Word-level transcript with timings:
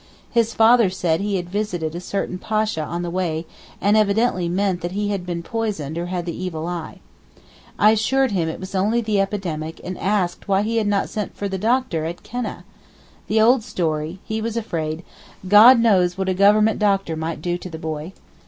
His 0.31 0.55
father 0.55 0.89
said 0.89 1.21
he 1.21 1.35
had 1.35 1.47
visited 1.47 1.93
a 1.93 1.99
certain 1.99 2.39
Pasha 2.39 2.83
on 2.83 3.03
the 3.03 3.11
way 3.11 3.45
and 3.79 3.95
evidently 3.95 4.49
meant 4.49 4.81
that 4.81 4.93
he 4.93 5.09
had 5.09 5.27
been 5.27 5.43
poisoned 5.43 5.95
or 5.95 6.07
had 6.07 6.25
the 6.25 6.35
evil 6.35 6.65
eye. 6.65 7.01
I 7.77 7.91
assured 7.91 8.31
him 8.31 8.49
it 8.49 8.59
was 8.59 8.73
only 8.73 9.01
the 9.01 9.21
epidemic 9.21 9.79
and 9.83 9.99
asked 9.99 10.47
why 10.47 10.63
he 10.63 10.77
had 10.77 10.87
not 10.87 11.07
sent 11.09 11.37
for 11.37 11.47
the 11.47 11.59
doctor 11.59 12.05
at 12.05 12.23
Keneh. 12.23 12.63
The 13.27 13.39
old 13.41 13.61
story! 13.63 14.17
He 14.25 14.41
was 14.41 14.57
afraid, 14.57 15.03
'God 15.47 15.79
knows 15.79 16.17
what 16.17 16.29
a 16.29 16.33
government 16.33 16.79
doctor 16.79 17.15
might 17.15 17.39
do 17.39 17.55
to 17.59 17.69
the 17.69 17.77
boy. 17.77 18.13